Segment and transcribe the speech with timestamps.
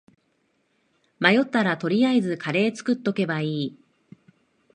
[1.19, 3.79] 迷ったら取りあえずカレー作っとけばいい